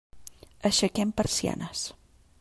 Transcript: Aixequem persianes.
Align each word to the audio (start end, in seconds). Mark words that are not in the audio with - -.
Aixequem 0.69 1.09
persianes. 1.21 1.79